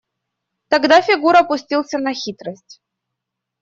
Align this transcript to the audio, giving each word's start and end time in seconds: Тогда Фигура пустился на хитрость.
Тогда 0.67 0.99
Фигура 1.03 1.43
пустился 1.43 1.99
на 1.99 2.11
хитрость. 2.15 2.81